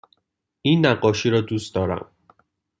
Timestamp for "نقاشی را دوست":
0.85-1.75